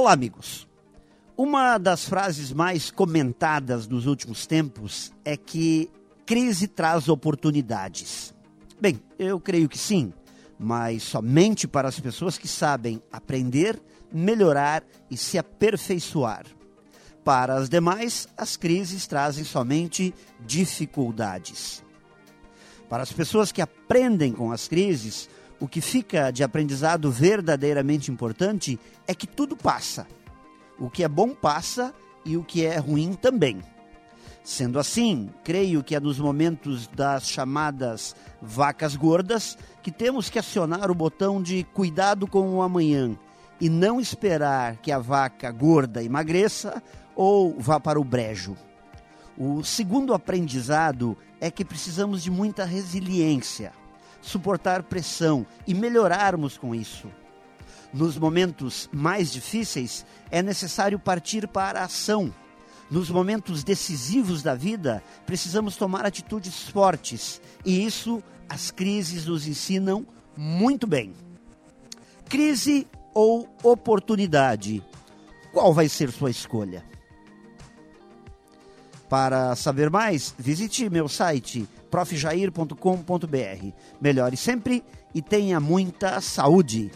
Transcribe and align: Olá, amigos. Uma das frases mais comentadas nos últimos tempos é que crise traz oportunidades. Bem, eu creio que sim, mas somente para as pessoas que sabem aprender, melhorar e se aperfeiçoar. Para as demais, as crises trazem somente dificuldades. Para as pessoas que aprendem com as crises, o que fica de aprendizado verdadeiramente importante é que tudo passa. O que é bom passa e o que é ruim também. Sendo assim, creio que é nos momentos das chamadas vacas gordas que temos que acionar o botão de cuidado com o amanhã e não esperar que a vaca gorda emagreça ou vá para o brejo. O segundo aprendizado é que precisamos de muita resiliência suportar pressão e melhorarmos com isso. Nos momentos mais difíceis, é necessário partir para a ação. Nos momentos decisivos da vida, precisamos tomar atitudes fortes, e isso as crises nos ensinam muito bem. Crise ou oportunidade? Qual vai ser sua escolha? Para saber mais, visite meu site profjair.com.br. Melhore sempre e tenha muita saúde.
Olá, 0.00 0.12
amigos. 0.12 0.68
Uma 1.36 1.76
das 1.76 2.08
frases 2.08 2.52
mais 2.52 2.88
comentadas 2.88 3.88
nos 3.88 4.06
últimos 4.06 4.46
tempos 4.46 5.12
é 5.24 5.36
que 5.36 5.90
crise 6.24 6.68
traz 6.68 7.08
oportunidades. 7.08 8.32
Bem, 8.80 9.02
eu 9.18 9.40
creio 9.40 9.68
que 9.68 9.76
sim, 9.76 10.12
mas 10.56 11.02
somente 11.02 11.66
para 11.66 11.88
as 11.88 11.98
pessoas 11.98 12.38
que 12.38 12.46
sabem 12.46 13.02
aprender, 13.10 13.82
melhorar 14.12 14.84
e 15.10 15.16
se 15.16 15.36
aperfeiçoar. 15.36 16.46
Para 17.24 17.56
as 17.56 17.68
demais, 17.68 18.28
as 18.36 18.56
crises 18.56 19.04
trazem 19.04 19.42
somente 19.42 20.14
dificuldades. 20.46 21.82
Para 22.88 23.02
as 23.02 23.12
pessoas 23.12 23.50
que 23.50 23.60
aprendem 23.60 24.32
com 24.32 24.52
as 24.52 24.68
crises, 24.68 25.28
o 25.60 25.66
que 25.66 25.80
fica 25.80 26.30
de 26.30 26.44
aprendizado 26.44 27.10
verdadeiramente 27.10 28.10
importante 28.10 28.78
é 29.06 29.14
que 29.14 29.26
tudo 29.26 29.56
passa. 29.56 30.06
O 30.78 30.88
que 30.88 31.02
é 31.02 31.08
bom 31.08 31.34
passa 31.34 31.92
e 32.24 32.36
o 32.36 32.44
que 32.44 32.64
é 32.64 32.78
ruim 32.78 33.14
também. 33.14 33.60
Sendo 34.44 34.78
assim, 34.78 35.28
creio 35.42 35.82
que 35.82 35.94
é 35.94 36.00
nos 36.00 36.18
momentos 36.18 36.86
das 36.86 37.28
chamadas 37.28 38.14
vacas 38.40 38.94
gordas 38.94 39.58
que 39.82 39.90
temos 39.90 40.30
que 40.30 40.38
acionar 40.38 40.90
o 40.90 40.94
botão 40.94 41.42
de 41.42 41.64
cuidado 41.74 42.26
com 42.26 42.48
o 42.54 42.62
amanhã 42.62 43.18
e 43.60 43.68
não 43.68 44.00
esperar 44.00 44.76
que 44.76 44.92
a 44.92 44.98
vaca 44.98 45.50
gorda 45.50 46.02
emagreça 46.02 46.82
ou 47.16 47.58
vá 47.58 47.80
para 47.80 48.00
o 48.00 48.04
brejo. 48.04 48.56
O 49.36 49.64
segundo 49.64 50.14
aprendizado 50.14 51.16
é 51.40 51.50
que 51.50 51.64
precisamos 51.64 52.22
de 52.22 52.30
muita 52.30 52.64
resiliência 52.64 53.72
suportar 54.20 54.82
pressão 54.82 55.46
e 55.66 55.74
melhorarmos 55.74 56.56
com 56.56 56.74
isso. 56.74 57.08
Nos 57.92 58.18
momentos 58.18 58.88
mais 58.92 59.32
difíceis, 59.32 60.04
é 60.30 60.42
necessário 60.42 60.98
partir 60.98 61.48
para 61.48 61.80
a 61.80 61.84
ação. 61.84 62.32
Nos 62.90 63.10
momentos 63.10 63.62
decisivos 63.62 64.42
da 64.42 64.54
vida, 64.54 65.02
precisamos 65.26 65.76
tomar 65.76 66.06
atitudes 66.06 66.68
fortes, 66.68 67.40
e 67.64 67.84
isso 67.84 68.22
as 68.48 68.70
crises 68.70 69.26
nos 69.26 69.46
ensinam 69.46 70.06
muito 70.36 70.86
bem. 70.86 71.12
Crise 72.28 72.86
ou 73.14 73.48
oportunidade? 73.62 74.82
Qual 75.52 75.72
vai 75.72 75.88
ser 75.88 76.10
sua 76.10 76.30
escolha? 76.30 76.84
Para 79.08 79.56
saber 79.56 79.90
mais, 79.90 80.34
visite 80.38 80.88
meu 80.90 81.08
site 81.08 81.66
profjair.com.br. 81.90 83.72
Melhore 84.00 84.36
sempre 84.36 84.84
e 85.14 85.22
tenha 85.22 85.58
muita 85.58 86.20
saúde. 86.20 86.90